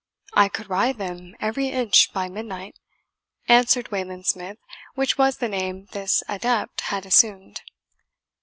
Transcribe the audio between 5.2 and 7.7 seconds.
the name this adept had assumed.